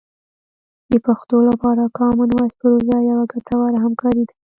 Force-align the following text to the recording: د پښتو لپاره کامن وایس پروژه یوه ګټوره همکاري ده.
د 0.91 0.93
پښتو 1.05 1.37
لپاره 1.49 1.83
کامن 1.99 2.29
وایس 2.33 2.53
پروژه 2.61 2.97
یوه 3.11 3.23
ګټوره 3.33 3.77
همکاري 3.85 4.23
ده. 4.29 4.33